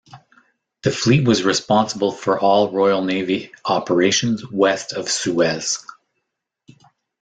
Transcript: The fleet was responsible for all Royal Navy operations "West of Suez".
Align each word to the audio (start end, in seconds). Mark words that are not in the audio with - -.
The 0.81 0.89
fleet 0.89 1.27
was 1.27 1.43
responsible 1.43 2.11
for 2.11 2.39
all 2.39 2.71
Royal 2.71 3.03
Navy 3.03 3.51
operations 3.65 4.43
"West 4.51 4.93
of 4.93 5.07
Suez". 5.11 5.85